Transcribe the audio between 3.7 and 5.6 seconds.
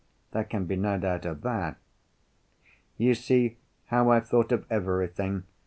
how I've thought of everything.